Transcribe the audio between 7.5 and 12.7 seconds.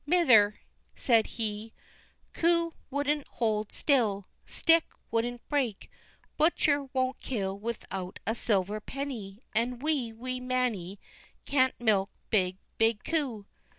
without a silver penny, and wee, wee Mannie can't milk big,